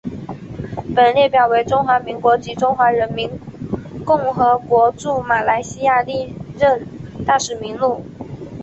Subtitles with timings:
[0.95, 3.29] 本列表为中华民国及中华人民
[4.03, 6.87] 共和国驻马来西亚历任
[7.23, 8.03] 大使名录。